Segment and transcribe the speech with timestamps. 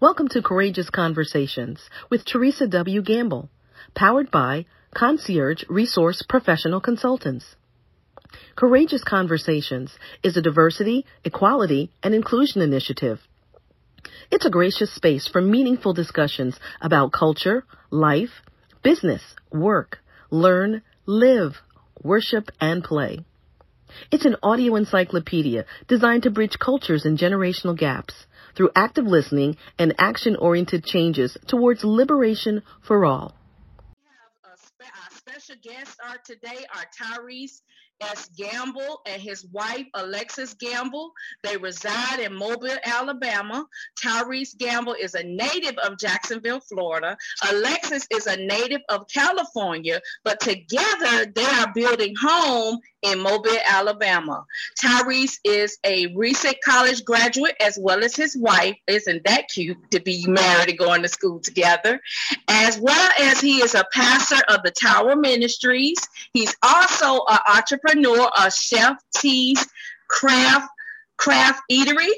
[0.00, 3.02] Welcome to Courageous Conversations with Teresa W.
[3.02, 3.50] Gamble,
[3.94, 7.44] powered by Concierge Resource Professional Consultants.
[8.56, 9.92] Courageous Conversations
[10.22, 13.20] is a diversity, equality, and inclusion initiative.
[14.30, 18.40] It's a gracious space for meaningful discussions about culture, life,
[18.82, 19.20] business,
[19.52, 19.98] work,
[20.30, 21.56] learn, live,
[22.02, 23.26] worship, and play.
[24.10, 28.14] It's an audio encyclopedia designed to bridge cultures and generational gaps
[28.54, 33.34] through active listening and action oriented changes towards liberation for all.
[34.82, 37.62] Our special guests are today are Tyrese
[38.00, 38.30] S.
[38.36, 41.12] Gamble and his wife, Alexis Gamble.
[41.42, 43.66] They reside in Mobile, Alabama.
[44.02, 47.16] Tyrese Gamble is a native of Jacksonville, Florida.
[47.50, 54.44] Alexis is a native of California, but together they are building home in Mobile, Alabama.
[54.82, 58.76] Tyrese is a recent college graduate as well as his wife.
[58.86, 62.00] Isn't that cute to be married and going to school together?
[62.48, 65.98] As well as he is a pastor of the Tower Ministries.
[66.32, 69.66] He's also an entrepreneur of Chef T's
[70.08, 70.68] Craft
[71.16, 72.08] Craft Eatery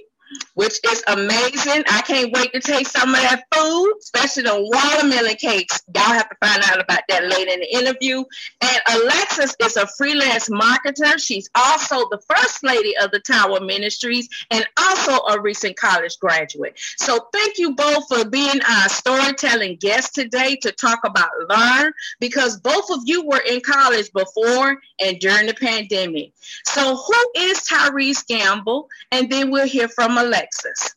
[0.55, 1.85] which is amazing.
[1.89, 5.81] I can't wait to taste some of that food, especially the watermelon cakes.
[5.95, 8.25] Y'all have to find out about that later in the interview.
[8.61, 11.19] And Alexis is a freelance marketer.
[11.19, 16.79] She's also the first lady of the Tower Ministries and also a recent college graduate.
[16.97, 22.61] So thank you both for being our storytelling guest today to talk about Learn because
[22.61, 26.33] both of you were in college before and during the pandemic.
[26.65, 28.89] So who is Tyrese Gamble?
[29.11, 30.95] And then we'll hear from Alexis?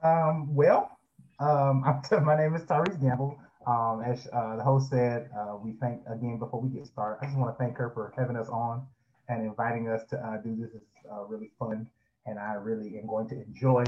[0.00, 0.98] Um, well,
[1.40, 1.80] um,
[2.24, 3.36] my name is Tyrese Gamble.
[3.66, 7.18] Um, as uh, the host said, uh, we thank again before we get started.
[7.20, 8.86] I just want to thank her for having us on
[9.28, 10.70] and inviting us to uh, do this.
[10.76, 11.88] It's uh, really fun,
[12.26, 13.82] and I really am going to enjoy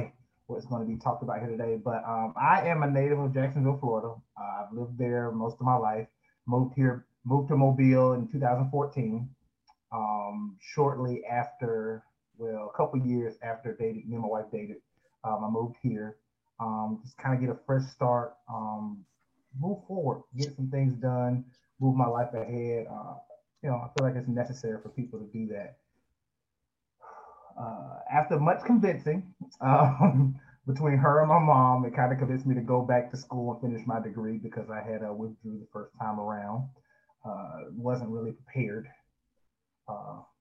[0.49, 1.77] what's going to be talked about here today.
[1.77, 4.15] But um, I am a native of Jacksonville, Florida.
[4.37, 6.09] I've lived there most of my life.
[6.47, 9.31] Moved here, moved to Mobile in 2014.
[9.93, 12.03] Um, shortly after
[12.39, 14.77] well, a couple years after dating, me and my wife dated,
[15.25, 16.17] um, I moved here,
[16.61, 19.05] um, just kind of get a fresh start, um,
[19.59, 21.45] move forward, get some things done,
[21.81, 22.87] move my life ahead.
[22.91, 23.15] Uh,
[23.63, 25.79] you know, I feel like it's necessary for people to do that.
[27.61, 32.55] Uh, after much convincing um, between her and my mom, it kind of convinced me
[32.55, 35.67] to go back to school and finish my degree because I had uh, withdrew the
[35.73, 36.69] first time around.
[37.25, 38.87] Uh, wasn't really prepared.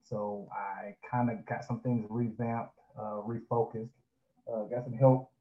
[0.07, 3.89] Uh, so I kind of got some things revamped, uh, refocused,
[4.51, 5.31] uh, got some help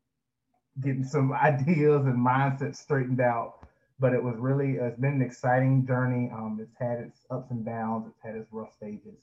[0.82, 3.66] getting some ideas and mindsets straightened out.
[3.98, 6.30] But it was really, it's been an exciting journey.
[6.30, 9.16] Um, it's had its ups and downs, it's had its rough stages,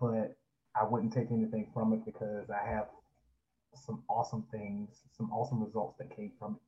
[0.00, 0.36] but
[0.80, 2.86] I wouldn't take anything from it because I have
[3.74, 6.62] some awesome things, some awesome results that came from it.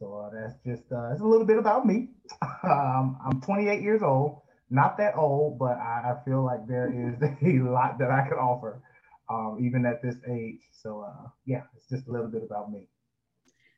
[0.00, 2.08] So uh, that's just uh, it's a little bit about me.
[2.64, 7.20] um, I'm 28 years old not that old, but I, I feel like there is
[7.42, 8.82] a lot that I could offer,
[9.28, 10.60] um, even at this age.
[10.72, 12.88] So uh, yeah, it's just a little bit about me.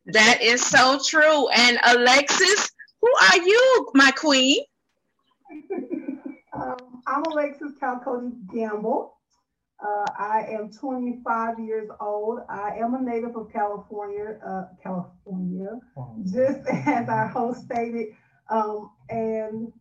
[0.06, 1.48] That is so true.
[1.48, 2.70] And Alexis,
[3.00, 4.64] who are you, my queen?
[6.52, 9.16] um, I'm Alexis Calcody Gamble.
[9.84, 12.41] Uh, I am 25 years old.
[12.48, 16.16] I am a native of California, uh, California, oh.
[16.25, 18.08] just as our host stated.
[18.48, 19.72] Um, and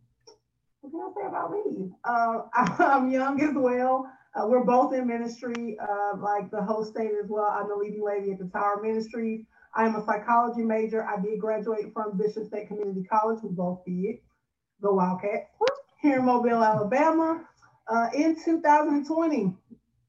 [0.91, 1.90] what can I say about me?
[2.03, 2.41] Uh,
[2.84, 4.12] I'm young as well.
[4.35, 7.46] Uh, we're both in ministry, uh, like the host stated as well.
[7.52, 9.46] I'm the leading lady at the Tower Ministries.
[9.75, 11.06] I am a psychology major.
[11.06, 13.40] I did graduate from Bishop State Community College.
[13.44, 14.18] We both did.
[14.81, 15.47] The Wildcats
[16.02, 17.47] here in Mobile, Alabama,
[17.88, 19.53] uh, in 2020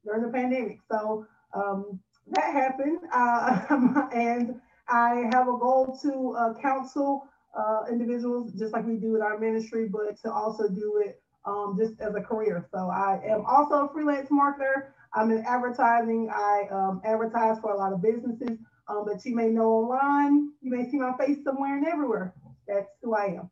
[0.05, 0.79] during the pandemic.
[0.91, 7.29] So um, that happened, uh, and I have a goal to uh, counsel
[7.59, 11.77] uh, individuals, just like we do with our ministry, but to also do it um,
[11.79, 12.69] just as a career.
[12.73, 14.93] So I am also a freelance marketer.
[15.15, 16.31] I'm in advertising.
[16.33, 18.59] I um, advertise for a lot of businesses,
[18.89, 20.51] um, but you may know online.
[20.61, 22.35] You may see my face somewhere and everywhere.
[22.67, 23.51] That's who I am.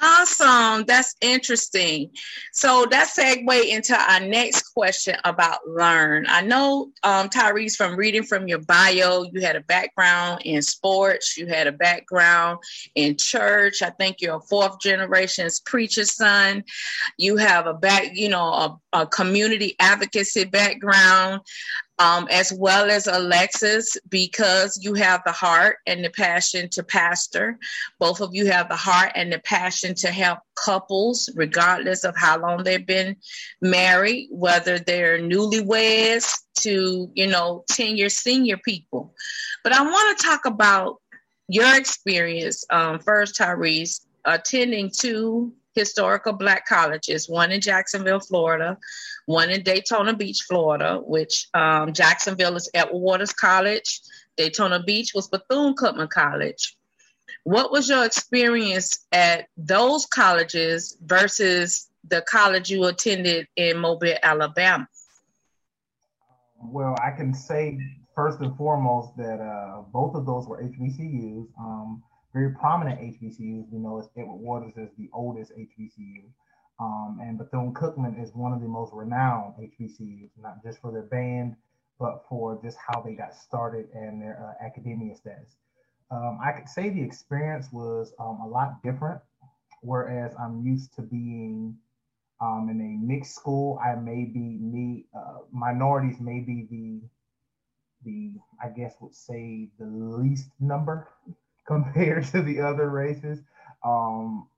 [0.00, 0.84] Awesome.
[0.86, 2.10] That's interesting.
[2.52, 6.26] So that segue into our next question about learn.
[6.28, 11.36] I know, um, Tyrese, from reading from your bio, you had a background in sports,
[11.36, 12.58] you had a background
[12.96, 13.82] in church.
[13.82, 16.64] I think you're a fourth generation's preacher's son.
[17.16, 21.40] You have a back, you know, a, a community advocacy background
[21.98, 27.58] um, as well as Alexis, because you have the heart and the passion to pastor.
[27.98, 32.38] Both of you have the heart and the passion to help couples, regardless of how
[32.38, 33.16] long they've been
[33.60, 39.14] married, whether they're newlyweds to, you know, 10 year senior people.
[39.62, 41.00] But I want to talk about
[41.48, 48.78] your experience um, first, Tyrese, attending two historical black colleges, one in Jacksonville, Florida,
[49.26, 54.00] one in Daytona Beach, Florida, which um, Jacksonville is Edward Waters College,
[54.36, 56.76] Daytona Beach was Bethune Cookman College.
[57.44, 64.88] What was your experience at those colleges versus the college you attended in Mobile, Alabama?
[66.62, 67.78] Well, I can say
[68.14, 71.46] first and foremost that uh, both of those were HBCUs.
[71.58, 73.70] Um, very prominent HBCUs.
[73.70, 76.24] We know Edward Waters is the oldest HBCU.
[76.80, 81.02] Um, and Bethune Cookman is one of the most renowned HBCUs, not just for their
[81.02, 81.56] band,
[81.98, 85.56] but for just how they got started and their uh, academia status.
[86.10, 89.20] Um, I could say the experience was um, a lot different,
[89.82, 91.76] whereas I'm used to being
[92.40, 93.80] um, in a mixed school.
[93.84, 97.00] I may be me uh, minorities may be the
[98.04, 98.32] the
[98.62, 101.08] I guess would say the least number
[101.66, 103.40] compared to the other races.
[103.84, 104.48] Um,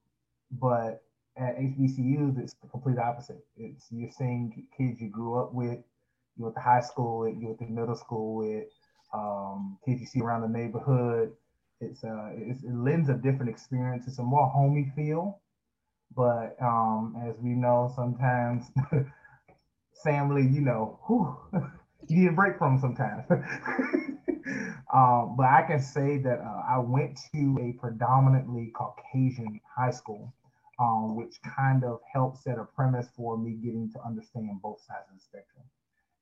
[0.51, 1.03] but
[1.39, 3.45] at HBCUs, it's the complete opposite.
[3.55, 5.79] It's you're seeing kids you grew up with,
[6.37, 8.65] you went to high school with, you went to middle school with,
[9.13, 11.33] um, kids you see around the neighborhood.
[11.79, 14.05] It's, uh, it's, it lends a different experience.
[14.07, 15.39] It's a more homey feel.
[16.15, 18.65] But um, as we know, sometimes
[20.03, 21.37] family, you know, whew,
[22.07, 23.25] you need a break from sometimes.
[24.93, 30.33] um, but I can say that uh, I went to a predominantly Caucasian high school,
[30.79, 35.05] um, which kind of helped set a premise for me getting to understand both sides
[35.11, 35.65] of the spectrum.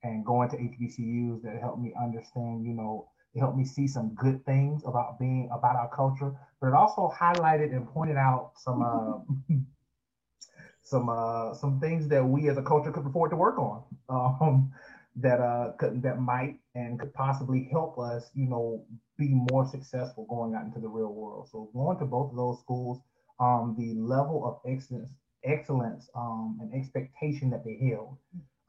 [0.04, 4.13] And going to HBCUs that helped me understand, you know, it helped me see some
[4.16, 6.31] good things about being about our culture,
[6.62, 9.56] but it also highlighted and pointed out some uh,
[10.84, 13.84] some uh, some things that we as a culture could afford to work on.
[14.08, 14.72] Um,
[15.18, 18.86] that uh could, that might and could possibly help us, you know,
[19.18, 21.48] be more successful going out into the real world.
[21.51, 23.00] So going to both of those schools,
[23.40, 25.10] um, the level of excellence,
[25.44, 28.18] excellence, um, and expectation that they held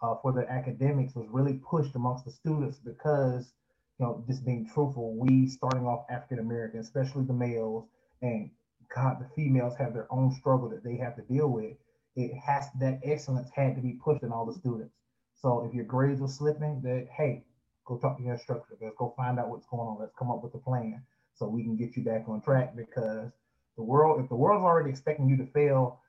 [0.02, 3.52] uh, for the academics was really pushed amongst the students because,
[3.98, 7.86] you know, just being truthful, we starting off African American, especially the males,
[8.22, 8.50] and
[8.94, 11.76] God, the females have their own struggle that they have to deal with.
[12.14, 14.94] It has that excellence had to be pushed in all the students.
[15.34, 17.44] So if your grades are slipping, that hey,
[17.84, 18.76] go talk to your instructor.
[18.80, 19.98] Let's go find out what's going on.
[20.00, 21.02] Let's come up with a plan
[21.34, 23.30] so we can get you back on track because
[23.76, 26.00] the world, if the world's already expecting you to fail,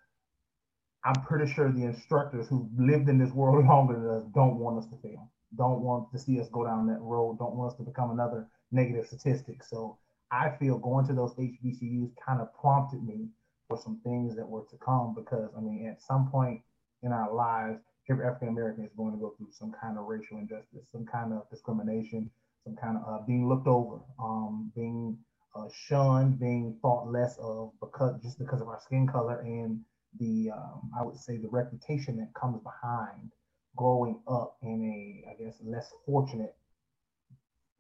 [1.03, 4.79] I'm pretty sure the instructors who lived in this world longer than us don't want
[4.79, 5.31] us to fail.
[5.57, 7.39] Don't want to see us go down that road.
[7.39, 9.63] Don't want us to become another negative statistic.
[9.63, 9.97] So
[10.31, 13.29] I feel going to those HBCUs kind of prompted me
[13.67, 16.61] for some things that were to come because I mean, at some point
[17.03, 17.79] in our lives,
[18.09, 21.33] every African American is going to go through some kind of racial injustice, some kind
[21.33, 22.29] of discrimination,
[22.63, 25.17] some kind of uh, being looked over, um, being
[25.57, 29.81] uh, shunned, being thought less of because just because of our skin color and
[30.19, 33.31] the um, I would say the reputation that comes behind
[33.75, 36.55] growing up in a I guess less fortunate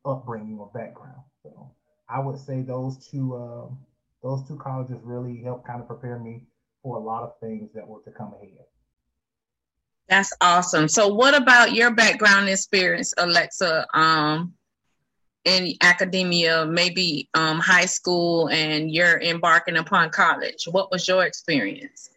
[0.05, 1.21] upbringing or background.
[1.43, 1.71] So
[2.09, 3.73] I would say those two uh,
[4.23, 6.43] those two colleges really helped kind of prepare me
[6.81, 8.65] for a lot of things that were to come ahead.
[10.09, 10.87] That's awesome.
[10.87, 14.53] So, what about your background experience, Alexa, um,
[15.45, 20.65] in academia, maybe um, high school, and you're embarking upon college?
[20.69, 22.09] What was your experience?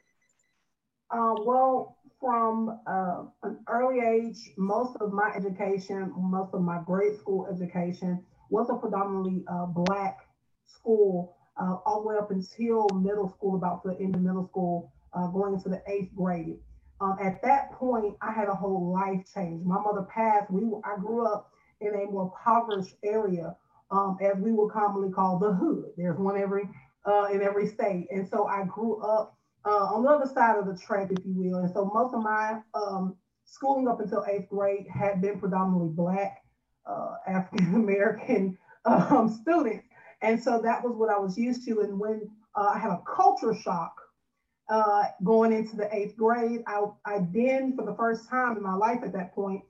[1.10, 7.18] Uh, well, from uh, an early age, most of my education, most of my grade
[7.18, 10.18] school education was a predominantly uh, Black
[10.66, 14.92] school, uh, all the way up until middle school, about the end of middle school,
[15.14, 16.58] uh, going into the eighth grade.
[17.00, 19.64] Um, at that point, I had a whole life change.
[19.64, 20.50] My mother passed.
[20.50, 21.49] We I grew up
[21.80, 23.56] in a more impoverished area,
[23.90, 25.86] um, as we would commonly call the hood.
[25.96, 26.68] There's one every
[27.04, 30.66] uh, in every state, and so I grew up uh, on the other side of
[30.66, 31.58] the track, if you will.
[31.58, 36.42] And so most of my um, schooling up until eighth grade had been predominantly Black,
[36.86, 39.86] uh, African American um, students,
[40.22, 41.80] and so that was what I was used to.
[41.80, 43.94] And when uh, I had a culture shock
[44.70, 46.62] uh, going into the eighth grade.
[46.66, 49.62] I, I then, for the first time in my life at that point,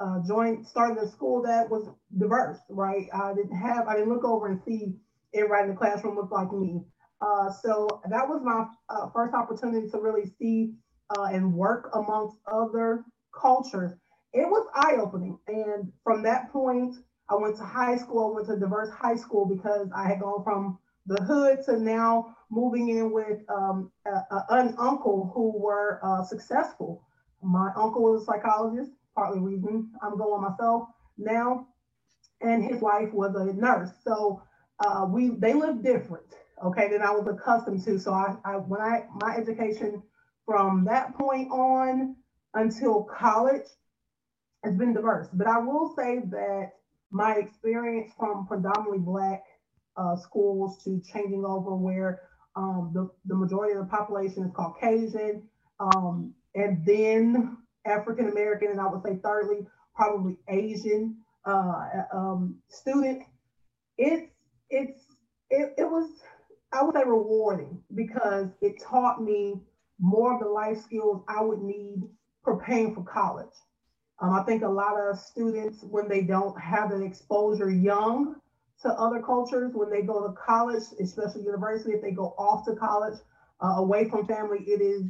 [0.00, 1.88] uh, joined, started a school that was
[2.18, 3.06] diverse, right?
[3.14, 4.96] I didn't have, I didn't look over and see
[5.34, 6.82] everybody in the classroom look like me.
[7.20, 10.74] Uh, so that was my uh, first opportunity to really see
[11.16, 13.92] uh, and work amongst other cultures.
[14.32, 15.38] It was eye opening.
[15.48, 16.96] And from that point,
[17.30, 20.44] I went to high school, I went to diverse high school because I had gone
[20.44, 26.00] from the hood to now moving in with um, a, a, an uncle who were
[26.04, 27.02] uh, successful.
[27.42, 31.68] My uncle was a psychologist, partly reason I'm going myself now.
[32.42, 33.90] and his wife was a nurse.
[34.04, 34.42] So
[34.80, 36.26] uh, we they lived different,
[36.64, 37.98] okay, than I was accustomed to.
[38.00, 40.02] So I, I when I my education
[40.46, 42.16] from that point on
[42.54, 43.66] until college
[44.64, 45.28] has been diverse.
[45.32, 46.72] But I will say that
[47.10, 49.44] my experience from predominantly black
[49.96, 52.22] uh, schools to changing over where
[52.56, 55.44] um, the, the majority of the population is Caucasian,
[55.80, 63.22] um, and then African American, and I would say thirdly, probably Asian uh, um, student.
[63.98, 64.30] It's
[64.70, 65.00] it's
[65.50, 66.10] it, it was
[66.72, 69.60] I would say rewarding because it taught me
[69.98, 72.02] more of the life skills I would need
[72.42, 73.54] preparing for college.
[74.20, 78.36] Um, I think a lot of students, when they don't have an exposure young
[78.82, 82.74] to other cultures, when they go to college, especially university, if they go off to
[82.76, 83.18] college
[83.62, 85.02] uh, away from family, it is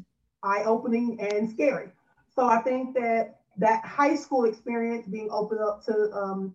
[0.43, 1.91] eye opening and scary.
[2.37, 6.55] So I think that that high school experience being opened up to um,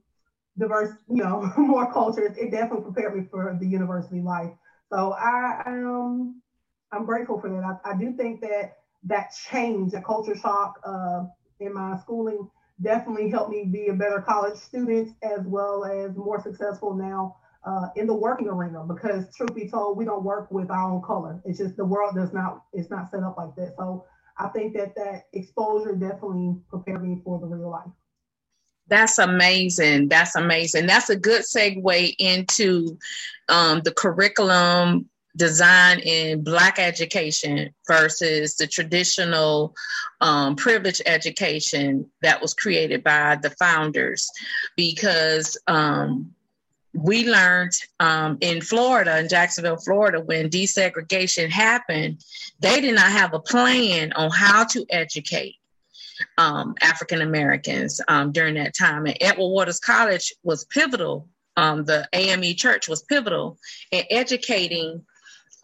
[0.58, 4.52] diverse, you know, more cultures, it definitely prepared me for the university life.
[4.92, 6.42] So I, um,
[6.92, 7.80] I'm grateful for that.
[7.86, 11.26] I, I do think that that change, that culture shock uh,
[11.60, 12.50] in my schooling,
[12.84, 17.88] definitely helped me be a better college student as well as more successful now uh,
[17.96, 18.84] in the working arena.
[18.88, 21.42] Because truth be told, we don't work with our own color.
[21.46, 22.64] It's just the world does not.
[22.74, 23.76] It's not set up like that.
[23.78, 24.06] So
[24.38, 27.90] I think that that exposure definitely prepared me for the real life.
[28.88, 30.10] That's amazing.
[30.10, 30.86] That's amazing.
[30.86, 32.98] That's a good segue into
[33.48, 39.74] um, the curriculum design in Black education versus the traditional
[40.20, 44.30] um, privileged education that was created by the founders.
[44.76, 46.34] Because um,
[46.94, 52.24] we learned um, in Florida, in Jacksonville, Florida, when desegregation happened,
[52.60, 55.56] they did not have a plan on how to educate
[56.38, 59.06] um, African Americans um, during that time.
[59.06, 61.28] And Edward Waters College was pivotal.
[61.58, 63.58] Um, the AME Church was pivotal
[63.92, 65.04] in educating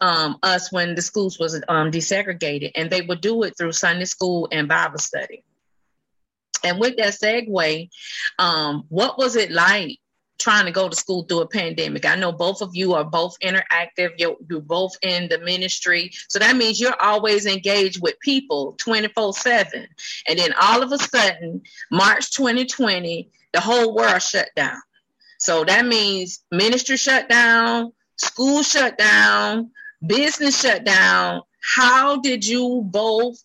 [0.00, 4.04] um, us when the schools was um, desegregated, and they would do it through Sunday
[4.04, 5.44] school and Bible study.
[6.64, 7.88] And with that segue,
[8.88, 9.98] what was it like
[10.38, 12.04] trying to go to school through a pandemic?
[12.04, 14.12] I know both of you are both interactive.
[14.18, 19.32] You're, you're both in the ministry, so that means you're always engaged with people 24
[19.34, 19.86] seven.
[20.26, 24.80] And then all of a sudden, March 2020, the whole world shut down.
[25.38, 29.70] So that means ministry shut down, school shut down,
[30.06, 31.42] business shut down.
[31.60, 33.42] How did you both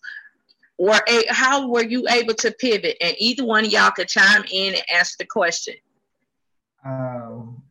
[0.77, 2.97] were a, how were you able to pivot?
[2.99, 5.75] And either one of y'all could chime in and answer the question.
[6.85, 7.63] Um,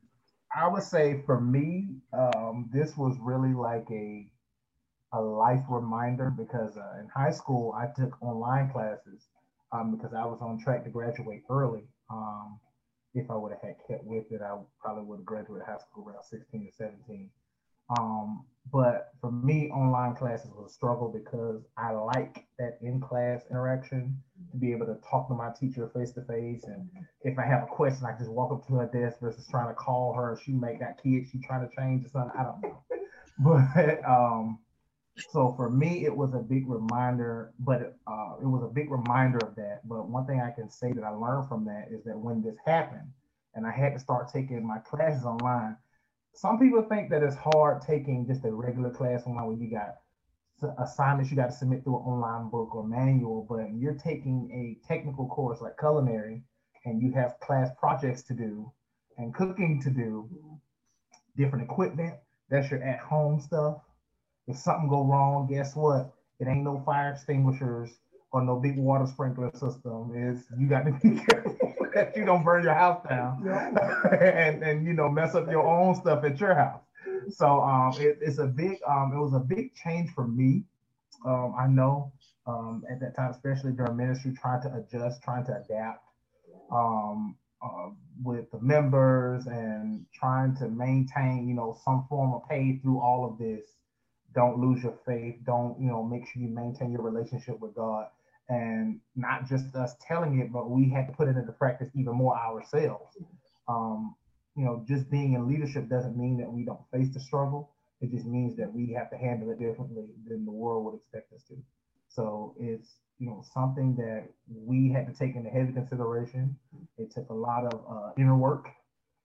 [0.55, 4.31] I would say for me, um, this was really like a
[5.15, 9.29] a life reminder because uh, in high school I took online classes
[9.71, 11.85] um, because I was on track to graduate early.
[12.11, 12.59] Um,
[13.15, 16.09] if I would have had kept with it, I probably would have graduated high school
[16.09, 17.31] around 16 or 17.
[17.99, 24.23] Um, but for me, online classes was a struggle because I like that in-class interaction
[24.51, 26.65] to be able to talk to my teacher face to face.
[26.65, 26.89] And
[27.23, 29.75] if I have a question, I just walk up to her desk versus trying to
[29.75, 30.39] call her.
[30.45, 32.39] She make that kid, she trying to change or something.
[32.39, 32.83] I don't know.
[33.39, 34.59] But um,
[35.17, 39.39] so for me, it was a big reminder, but uh, it was a big reminder
[39.39, 39.81] of that.
[39.89, 42.57] But one thing I can say that I learned from that is that when this
[42.65, 43.11] happened
[43.55, 45.77] and I had to start taking my classes online,
[46.35, 49.97] some people think that it's hard taking just a regular class online where you got
[50.79, 54.87] assignments you got to submit through an online book or manual, but you're taking a
[54.87, 56.43] technical course like culinary
[56.85, 58.71] and you have class projects to do
[59.19, 60.29] and cooking to do,
[61.37, 62.15] different equipment,
[62.49, 63.79] that's your at home stuff.
[64.47, 66.13] If something go wrong, guess what?
[66.41, 67.91] It ain't no fire extinguishers
[68.33, 70.13] or no big water sprinkler system.
[70.15, 73.47] Is you got to be careful that you don't burn your house down
[74.21, 76.83] and, and you know mess up your own stuff at your house.
[77.31, 80.65] So um, it, it's a big um, it was a big change for me.
[81.25, 82.13] Um, I know
[82.47, 86.05] um, at that time, especially during ministry, trying to adjust, trying to adapt
[86.73, 87.91] um, uh,
[88.23, 93.25] with the members and trying to maintain, you know, some form of pay through all
[93.25, 93.65] of this.
[94.35, 95.37] Don't lose your faith.
[95.45, 98.09] Don't, you know, make sure you maintain your relationship with God
[98.49, 102.15] and not just us telling it, but we had to put it into practice even
[102.15, 103.17] more ourselves.
[103.69, 104.15] Um,
[104.57, 107.71] you know, just being in leadership doesn't mean that we don't face the struggle.
[108.01, 111.33] It just means that we have to handle it differently than the world would expect
[111.33, 111.57] us to.
[112.09, 116.57] So it's you know something that we had to take into heavy consideration.
[116.99, 118.67] It took a lot of uh, inner work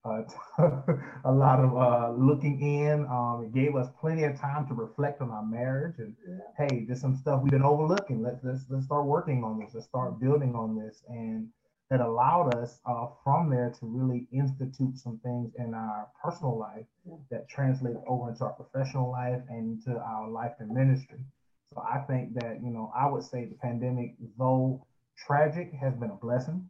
[0.04, 0.22] uh,
[1.24, 3.06] a lot of uh, looking in.
[3.06, 6.66] Um, it gave us plenty of time to reflect on our marriage and yeah.
[6.68, 8.22] hey, there's some stuff we've been overlooking.
[8.22, 9.70] Let's let's let's start working on this.
[9.74, 11.02] Let's start building on this.
[11.08, 11.48] And
[11.90, 16.84] that allowed us uh, from there to really institute some things in our personal life
[17.30, 21.18] that translate over into our professional life and into our life and ministry.
[21.72, 24.86] So I think that, you know, I would say the pandemic, though
[25.16, 26.68] tragic, has been a blessing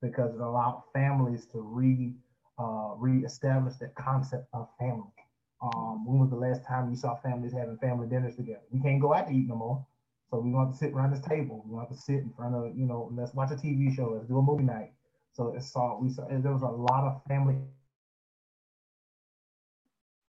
[0.00, 2.14] because it allowed families to re
[2.60, 5.12] uh, reestablish that concept of family.
[5.62, 8.62] Um, when was the last time you saw families having family dinners together?
[8.70, 9.86] We can't go out to eat no more.
[10.30, 11.64] So we want to sit around this table.
[11.66, 14.12] We want to sit in front of, you know, let's watch a TV show.
[14.14, 14.92] Let's do a movie night.
[15.32, 17.56] So it saw we saw there was a lot of family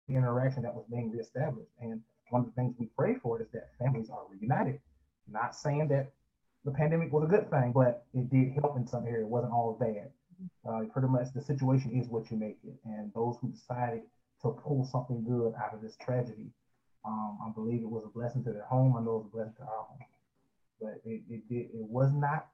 [0.08, 1.70] interaction that was being reestablished.
[1.80, 4.80] And one of the things we pray for is that families are reunited.
[5.30, 6.12] Not saying that
[6.64, 9.24] the pandemic was a good thing, but it did help in some area.
[9.24, 10.10] It wasn't all bad.
[10.68, 12.78] Uh, pretty much the situation is what you make it.
[12.84, 14.02] And those who decided
[14.42, 16.50] to pull something good out of this tragedy
[17.04, 18.96] um, I believe it was a blessing to their home.
[18.96, 19.98] I know it was a blessing to our home,
[20.80, 22.48] but it it, it, it was not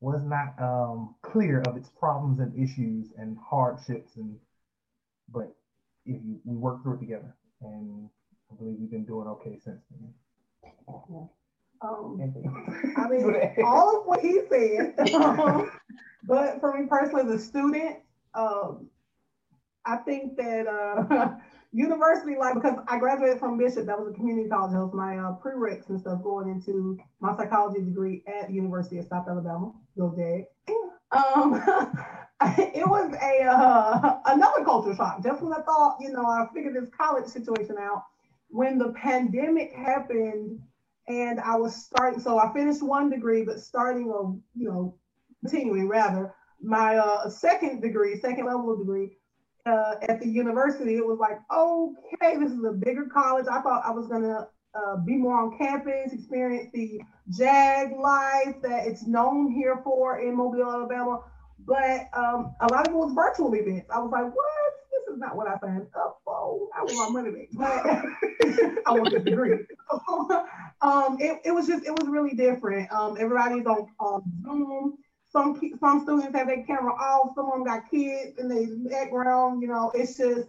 [0.00, 4.36] was not um, clear of its problems and issues and hardships and
[5.28, 5.54] but
[6.04, 8.10] if you we work through it together and
[8.50, 11.28] I believe we've been doing okay since then.
[11.82, 12.18] Um,
[12.96, 14.94] I mean, all of what he said,
[16.24, 17.96] but for me personally, as a student,
[18.34, 18.88] um,
[19.84, 21.28] I think that uh,
[21.72, 23.86] university life because I graduated from Bishop.
[23.86, 24.72] That was a community college.
[24.72, 28.98] That was my uh, prereqs and stuff going into my psychology degree at the University
[28.98, 29.72] of South Alabama.
[29.98, 30.44] Go Jag.
[31.10, 31.54] Um,
[32.58, 35.22] it was a uh, another culture shock.
[35.22, 38.04] Just when I thought, you know, I figured this college situation out,
[38.48, 40.60] when the pandemic happened,
[41.08, 42.20] and I was starting.
[42.20, 44.96] So I finished one degree, but starting or you know,
[45.42, 49.10] continuing rather my uh, second degree, second level of degree
[49.66, 53.46] uh, at the university, it was like, okay, this is a bigger college.
[53.50, 58.86] I thought I was gonna uh, be more on campus, experience the JAG life that
[58.86, 61.24] it's known here for in Mobile, Alabama.
[61.64, 63.88] But um, a lot of it was virtual events.
[63.94, 64.72] I was like, what?
[64.90, 66.68] This is not what I signed up for.
[66.76, 67.86] I want my money back,
[68.86, 69.58] I want the degree.
[70.82, 72.90] um, it, it was just, it was really different.
[72.92, 74.98] Um, everybody's on, on Zoom
[75.32, 77.34] some some students have their camera off.
[77.34, 79.62] Some of them got kids in the background.
[79.62, 80.48] You know, it's just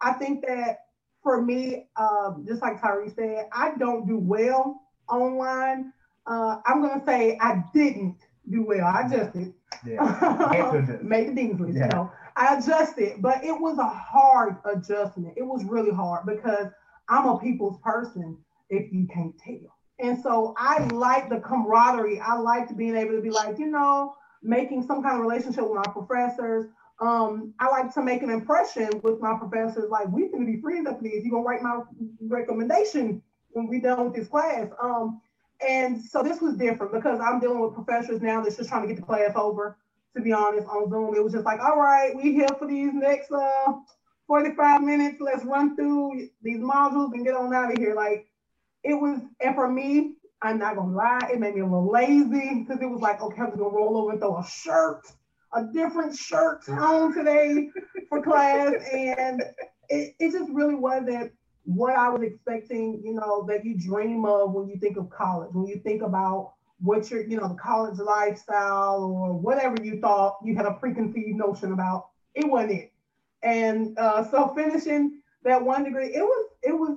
[0.00, 0.78] I think that
[1.22, 5.92] for me, um, just like Tyree said, I don't do well online.
[6.26, 8.86] Uh, I'm gonna say I didn't do well.
[8.86, 9.52] I adjusted.
[9.84, 10.98] Yeah.
[11.02, 11.84] Made the Dingsley, yeah.
[11.84, 12.12] you know.
[12.36, 15.34] I adjusted, but it was a hard adjustment.
[15.36, 16.68] It was really hard because
[17.08, 18.38] I'm a people's person,
[18.70, 19.76] if you can't tell.
[19.98, 22.20] And so I like the camaraderie.
[22.20, 25.74] I liked being able to be like, you know, making some kind of relationship with
[25.74, 26.66] my professors.
[27.00, 30.86] Um, I like to make an impression with my professors, like we can be friends
[30.86, 31.22] after this.
[31.24, 31.80] You're gonna write my
[32.20, 34.68] recommendation when we're done with this class.
[34.82, 35.20] Um,
[35.66, 38.88] and so this was different because I'm dealing with professors now that's just trying to
[38.88, 39.76] get the class over.
[40.16, 42.92] To be honest, on Zoom, it was just like, all right, we here for these
[42.92, 43.72] next uh
[44.26, 45.16] 45 minutes.
[45.20, 47.94] Let's run through these modules and get on out of here.
[47.94, 48.26] Like
[48.82, 52.60] it was, and for me, I'm not gonna lie, it made me a little lazy
[52.60, 55.02] because it was like, okay, I'm just gonna roll over and throw a shirt,
[55.52, 57.68] a different shirt on today
[58.08, 58.72] for class.
[58.92, 59.42] And
[59.88, 61.32] it, it just really wasn't
[61.64, 65.50] what I was expecting, you know, that you dream of when you think of college,
[65.52, 70.38] when you think about what your, you know, the college lifestyle or whatever you thought
[70.42, 72.06] you had a preconceived notion about.
[72.34, 72.92] It wasn't it.
[73.42, 76.96] And uh, so finishing that one degree, it was, it was,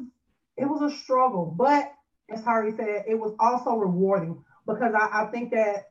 [0.57, 1.91] it was a struggle, but
[2.29, 5.83] as Harry said, it was also rewarding because I, I think that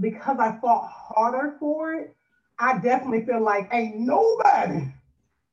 [0.00, 2.14] because I fought harder for it,
[2.58, 4.86] I definitely feel like ain't nobody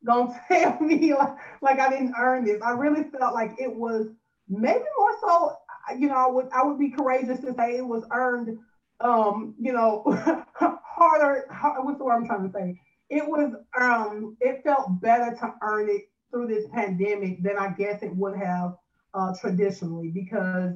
[0.05, 2.61] gonna tell me like, like I didn't earn this.
[2.61, 4.07] I really felt like it was
[4.47, 5.51] maybe more so,
[5.97, 8.57] you know, I would I would be courageous to say it was earned
[9.01, 10.03] um, you know,
[10.55, 11.45] harder,
[11.79, 12.75] what's the word I'm trying to say?
[13.09, 16.03] It was um it felt better to earn it
[16.35, 18.75] through this pandemic than I guess it would have
[19.13, 20.73] uh, traditionally because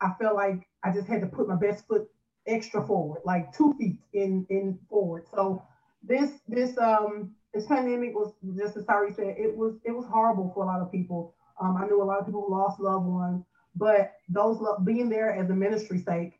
[0.00, 2.08] I felt like I just had to put my best foot
[2.46, 5.24] extra forward, like two feet in in forward.
[5.34, 5.64] So
[6.04, 10.52] this this um this pandemic was just as Sari said, it was it was horrible
[10.54, 11.34] for a lot of people.
[11.60, 13.44] Um, I knew a lot of people lost loved ones,
[13.74, 16.38] but those lo- being there as a ministry sake,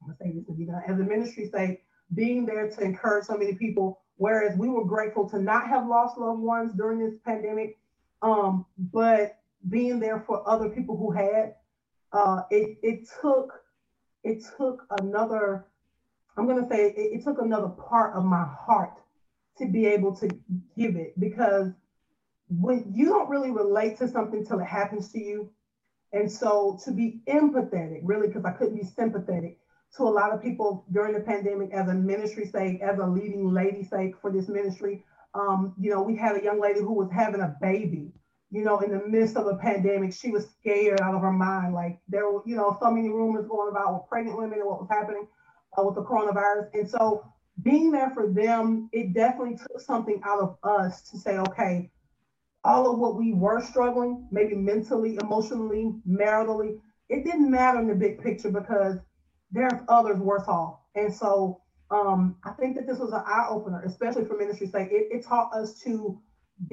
[0.00, 3.26] I'm gonna say this to be done as a ministry sake, being there to encourage
[3.26, 4.00] so many people.
[4.16, 7.78] Whereas we were grateful to not have lost loved ones during this pandemic,
[8.22, 11.54] um, but being there for other people who had,
[12.12, 13.52] uh, it, it took
[14.24, 15.66] it took another,
[16.36, 18.98] I'm gonna say it, it took another part of my heart
[19.58, 20.28] to be able to
[20.76, 21.72] give it because
[22.48, 25.50] when you don't really relate to something till it happens to you.
[26.12, 29.58] And so to be empathetic, really, because I couldn't be sympathetic,
[29.96, 33.52] to a lot of people during the pandemic as a ministry sake, as a leading
[33.52, 35.04] lady sake for this ministry.
[35.34, 38.12] Um, you know, we had a young lady who was having a baby,
[38.50, 40.12] you know, in the midst of a pandemic.
[40.12, 41.74] She was scared out of her mind.
[41.74, 44.80] Like there were, you know, so many rumors going about with pregnant women and what
[44.80, 45.26] was happening
[45.78, 46.68] uh, with the coronavirus.
[46.74, 47.24] And so
[47.62, 51.90] being there for them, it definitely took something out of us to say, okay,
[52.64, 57.94] all of what we were struggling, maybe mentally, emotionally, maritally, it didn't matter in the
[57.94, 58.96] big picture because
[59.50, 60.78] there's others worse off.
[60.94, 61.61] And so
[61.92, 64.88] um, I think that this was an eye opener, especially for ministry sake.
[64.90, 66.18] It, it, taught us to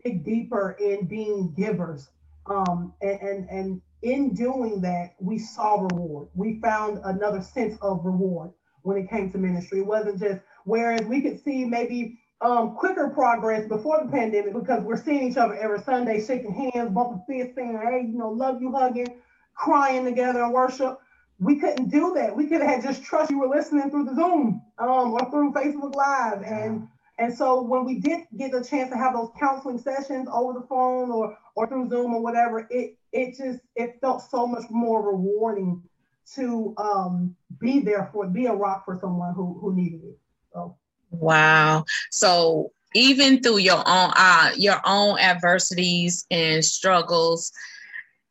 [0.03, 2.09] dig deeper in being givers.
[2.45, 6.29] Um, and, and, and in doing that, we saw reward.
[6.35, 8.51] We found another sense of reward
[8.83, 9.79] when it came to ministry.
[9.79, 14.83] It wasn't just, whereas we could see maybe um, quicker progress before the pandemic because
[14.83, 18.61] we're seeing each other every Sunday, shaking hands, bumping fists, saying, hey, you know, love
[18.61, 19.19] you, hugging,
[19.53, 20.97] crying together in worship
[21.39, 22.35] we couldn't do that.
[22.35, 25.95] We could have just trust you were listening through the Zoom um, or through Facebook
[25.95, 26.43] Live.
[26.43, 30.53] And and so when we did get a chance to have those counseling sessions over
[30.53, 34.69] the phone or or through Zoom or whatever, it it just it felt so much
[34.69, 35.81] more rewarding
[36.35, 40.19] to um, be there for be a rock for someone who who needed it.
[40.53, 40.75] So
[41.09, 41.85] wow.
[42.11, 47.51] So even through your own uh, your own adversities and struggles,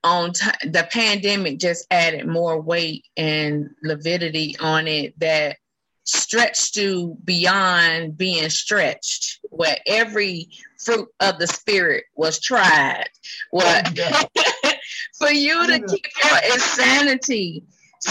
[0.04, 5.56] on t- the pandemic just added more weight and lividity on it that
[6.04, 13.08] stretched you beyond being stretched where every fruit of the spirit was tried.
[13.50, 13.86] What
[15.18, 17.64] for you to keep your insanity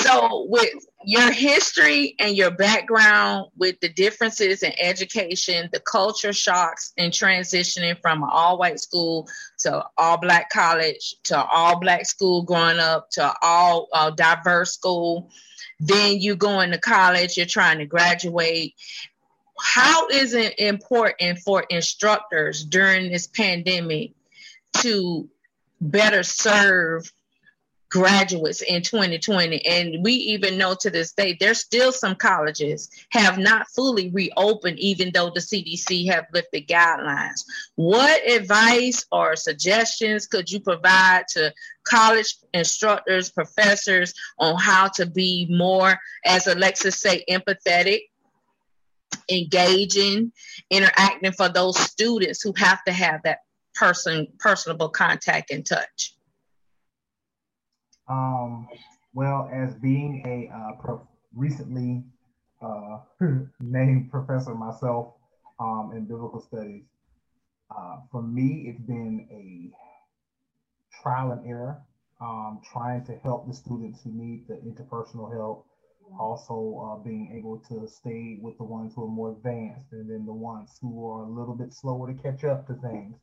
[0.03, 0.69] so with
[1.05, 7.99] your history and your background with the differences in education, the culture shocks and transitioning
[8.01, 9.27] from an all white school
[9.59, 15.29] to all black college to all black school growing up to all uh, diverse school.
[15.79, 18.73] Then you go into college, you're trying to graduate.
[19.59, 24.11] How is it important for instructors during this pandemic
[24.77, 25.29] to
[25.79, 27.11] better serve
[27.97, 33.39] graduates in 2020 and we even know to this day there's still some colleges have
[33.39, 37.43] not fully reopened even though the cdc have lifted guidelines.
[37.73, 41.51] What advice or suggestions could you provide to
[41.85, 48.01] college instructors professors on how to be more as alexis say empathetic
[49.27, 50.31] engaging
[50.69, 53.39] interacting for those students who have to have that
[53.73, 56.13] person personable contact and touch
[58.07, 58.67] um,
[59.13, 62.03] well, as being a uh, pro- recently
[62.61, 62.99] uh,
[63.59, 65.13] named professor myself
[65.59, 66.83] um, in biblical studies,
[67.75, 69.71] uh, for me, it's been a
[71.01, 71.81] trial and error,
[72.21, 75.65] um, trying to help the students who need the interpersonal help,
[76.19, 80.25] also uh, being able to stay with the ones who are more advanced and then
[80.25, 83.15] the ones who are a little bit slower to catch up to things.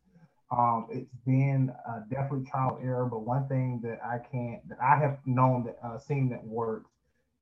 [0.56, 4.78] Um, it's been uh, definitely trial and error, but one thing that I can't, that
[4.80, 6.90] I have known that uh, seen that works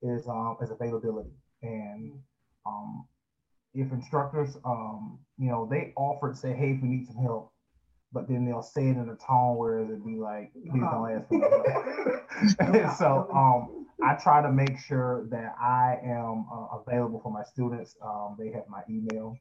[0.02, 1.30] is um, is availability.
[1.62, 2.18] And
[2.66, 3.06] um,
[3.74, 7.52] if instructors, um, you know, they offer to say, hey, if we need some help,
[8.12, 11.28] but then they'll say it in a tone where it'd be like, please don't ask
[11.28, 12.96] for help.
[12.98, 17.96] so um, I try to make sure that I am uh, available for my students.
[18.04, 19.36] Um, they have my email.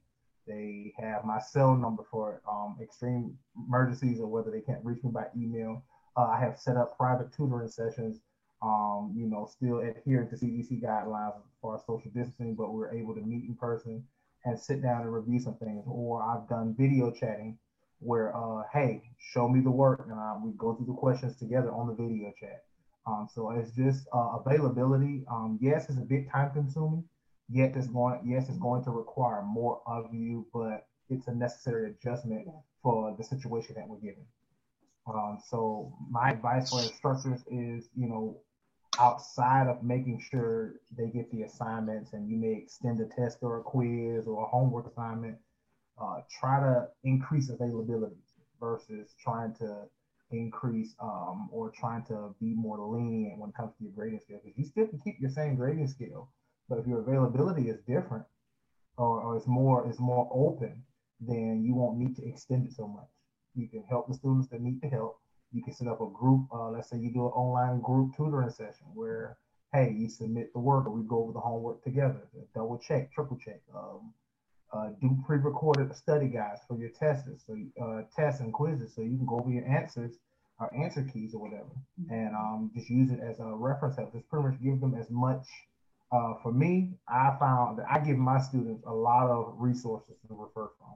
[0.47, 5.11] They have my cell number for um, extreme emergencies or whether they can't reach me
[5.11, 5.83] by email.
[6.17, 8.19] Uh, I have set up private tutoring sessions,
[8.61, 13.21] um, you know, still adhering to CDC guidelines for social distancing, but we're able to
[13.21, 14.03] meet in person
[14.45, 15.83] and sit down and review some things.
[15.87, 17.57] Or I've done video chatting
[17.99, 21.71] where, uh, hey, show me the work, and I, we go through the questions together
[21.71, 22.63] on the video chat.
[23.05, 25.23] Um, so it's just uh, availability.
[25.29, 27.03] Um, yes, it's a bit time consuming,
[27.51, 31.91] Yet it's going, yes, it's going to require more of you, but it's a necessary
[31.91, 32.47] adjustment
[32.81, 34.25] for the situation that we're given.
[35.07, 38.37] Um, so my advice for instructors is, you know,
[38.99, 43.59] outside of making sure they get the assignments and you may extend a test or
[43.59, 45.37] a quiz or a homework assignment,
[46.01, 48.15] uh, try to increase availability
[48.59, 49.83] versus trying to
[50.31, 54.39] increase um, or trying to be more lenient when it comes to your grading scale.
[54.43, 56.29] Because you still can keep your same grading scale,
[56.71, 58.23] but if your availability is different
[58.95, 60.81] or, or it's more it's more open,
[61.19, 63.09] then you won't need to extend it so much.
[63.53, 65.19] You can help the students that need the help.
[65.51, 66.47] You can set up a group.
[66.49, 69.37] Uh, let's say you do an online group tutoring session where,
[69.73, 72.21] hey, you submit the work or we go over the homework together.
[72.55, 73.59] Double check, triple check.
[73.75, 74.13] Um,
[74.71, 79.17] uh, do pre-recorded study guides for your tests, so uh, tests and quizzes, so you
[79.17, 80.13] can go over your answers
[80.61, 81.75] or answer keys or whatever,
[82.09, 84.13] and um, just use it as a reference help.
[84.13, 85.45] Just pretty much give them as much
[86.11, 90.33] Uh, for me, I found that I give my students a lot of resources to
[90.33, 90.95] refer from,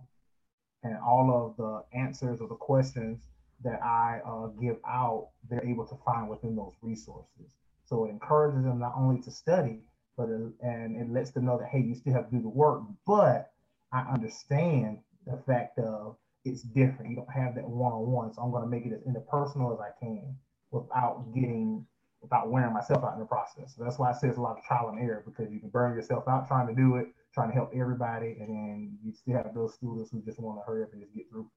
[0.83, 3.23] and all of the answers or the questions
[3.63, 7.55] that I uh, give out, they're able to find within those resources.
[7.85, 9.79] So it encourages them not only to study,
[10.17, 12.49] but it, and it lets them know that hey, you still have to do the
[12.49, 13.51] work, but
[13.93, 17.11] I understand the fact of it's different.
[17.11, 19.91] You don't have that one-on-one, so I'm going to make it as interpersonal as I
[19.99, 20.35] can
[20.71, 21.85] without getting
[22.25, 23.75] without wearing myself out in the process.
[23.75, 25.69] So that's why I say it's a lot of trial and error because you can
[25.69, 29.35] burn yourself out trying to do it, trying to help everybody, and then you still
[29.35, 31.49] have those students who just want to hurry up and just get through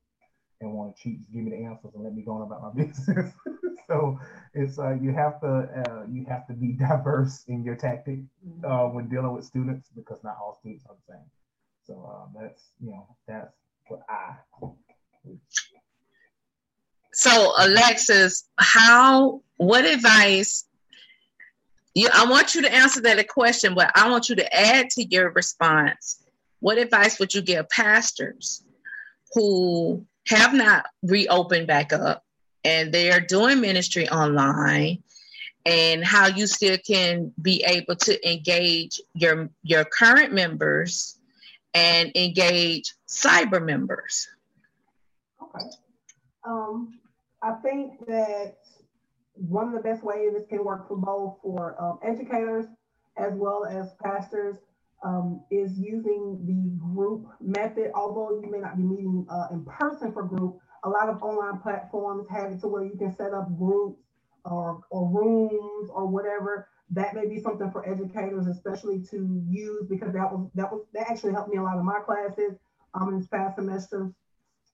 [0.60, 2.62] and want to cheat, just give me the answers and let me go on about
[2.62, 3.32] my business.
[3.86, 4.18] so
[4.54, 8.18] it's uh, you have to uh, you have to be diverse in your tactic
[8.64, 11.30] uh, when dealing with students because not all students are the same.
[11.86, 13.54] So uh, that's you know that's
[13.88, 14.36] what I.
[17.12, 20.64] So Alexis, how what advice?
[21.94, 25.04] You, I want you to answer that question, but I want you to add to
[25.04, 26.22] your response.
[26.60, 28.64] What advice would you give pastors
[29.34, 32.24] who have not reopened back up
[32.64, 35.02] and they're doing ministry online
[35.66, 41.18] and how you still can be able to engage your your current members
[41.74, 44.28] and engage cyber members
[45.42, 45.66] okay
[46.46, 46.98] um,
[47.42, 48.56] i think that
[49.38, 52.66] one of the best ways this can work for both for um, educators
[53.16, 54.56] as well as pastors
[55.04, 57.90] um, is using the group method.
[57.94, 61.60] Although you may not be meeting uh, in person for group, a lot of online
[61.60, 64.02] platforms have it to where you can set up groups
[64.44, 66.68] or, or rooms or whatever.
[66.90, 71.10] That may be something for educators, especially to use because that was that was that
[71.10, 72.54] actually helped me a lot in my classes
[72.94, 74.10] um, in this past semester.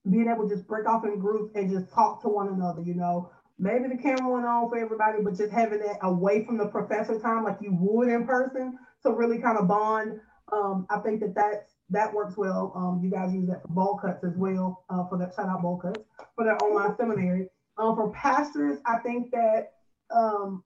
[0.08, 2.94] Being able to just break off in groups and just talk to one another, you
[2.94, 6.66] know, maybe the camera went on for everybody, but just having it away from the
[6.66, 10.20] professor time like you would in person to really kind of bond.
[10.52, 12.72] Um, I think that that's, that works well.
[12.74, 15.62] Um, you guys use that for bowl cuts as well, uh, for that shout out
[15.62, 16.00] bowl cuts
[16.34, 17.48] for their online seminary.
[17.76, 19.72] Um, for pastors, I think that
[20.14, 20.62] um,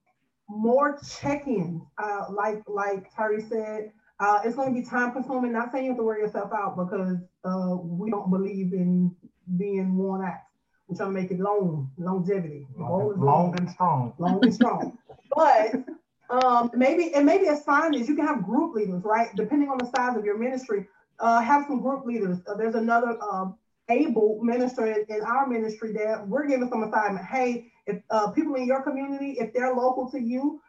[0.49, 5.53] more check-ins, uh, like like Terry said, uh, it's going to be time consuming.
[5.53, 9.15] Not saying you have to wear yourself out because uh, we don't believe in
[9.57, 10.48] being worn out.
[10.89, 12.67] We're trying to make it long, longevity.
[12.79, 14.15] Long, long and strong.
[14.19, 14.99] Long and strong.
[15.37, 15.75] but
[16.31, 19.29] um, maybe and maybe a sign is you can have group leaders, right?
[19.37, 20.87] Depending on the size of your ministry,
[21.21, 22.39] uh, have some group leaders.
[22.47, 23.59] Uh, there's another um,
[23.91, 27.25] able minister in, in, our ministry that we're giving some assignment.
[27.27, 30.61] Hey, if uh, people in your community, if they're local to you,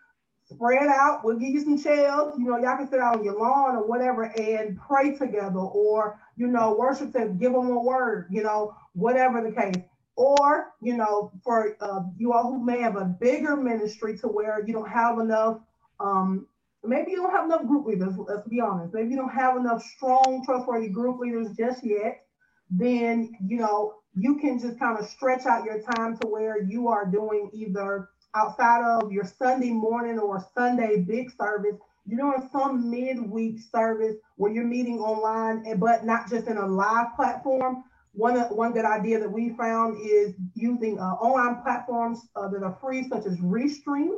[0.51, 1.23] spread out.
[1.23, 2.37] We'll give you some shells.
[2.37, 6.19] You know, y'all can sit out on your lawn or whatever and pray together, or
[6.35, 8.27] you know, worship to give them a word.
[8.29, 9.81] You know, whatever the case
[10.19, 14.65] or you know for uh, you all who may have a bigger ministry to where
[14.67, 15.59] you don't have enough
[16.01, 16.45] um,
[16.83, 18.93] maybe you don't have enough group leaders let's be honest.
[18.93, 22.25] Maybe you don't have enough strong trustworthy group leaders just yet.
[22.69, 26.89] Then you know you can just kind of stretch out your time to where you
[26.89, 31.75] are doing either outside of your sunday morning or sunday big service.
[32.05, 37.15] You're doing some midweek service where you're meeting online but not just in a live
[37.15, 42.63] platform one, one good idea that we found is using uh, online platforms uh, that
[42.63, 44.17] are free, such as Restream.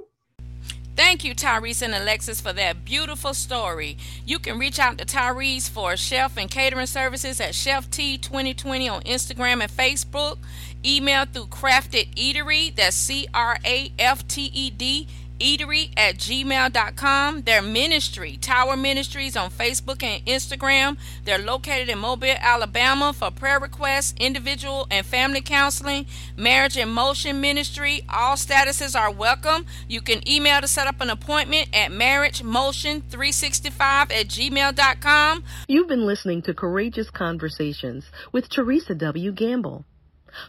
[0.96, 3.98] Thank you, Tyrese and Alexis, for that beautiful story.
[4.26, 8.90] You can reach out to Tyrese for chef and catering services at Chef T 2020
[8.90, 10.38] on Instagram and Facebook.
[10.86, 15.08] Email through Crafted Eatery, that's C R A F T E D
[15.42, 17.42] eatery at gmail.com.
[17.42, 20.98] Their ministry, Tower Ministries on Facebook and Instagram.
[21.26, 26.06] They're located in Mobile, Alabama for prayer requests, individual and family counseling,
[26.38, 28.06] marriage and motion ministry.
[28.08, 29.66] All statuses are welcome.
[29.88, 35.44] You can email to set up an appointment at marriagemotion365 at gmail.com.
[35.68, 39.32] You've been listening to Courageous Conversations with Teresa W.
[39.32, 39.86] Gamble.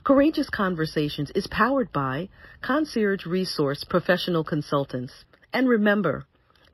[0.05, 2.29] Courageous Conversations is powered by
[2.61, 5.13] Concierge Resource Professional Consultants.
[5.53, 6.25] And remember,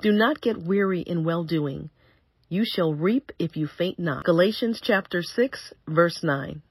[0.00, 1.90] do not get weary in well doing.
[2.48, 4.24] You shall reap if you faint not.
[4.24, 6.62] Galatians chapter 6, verse 9.